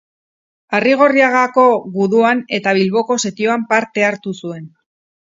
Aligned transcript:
Arrigorriagako 0.77 1.65
Guduan 1.97 2.41
eta 2.59 2.73
Bilboko 2.79 3.19
setioan 3.25 3.67
parte 3.75 4.07
hartu 4.09 4.35
zuen. 4.39 4.65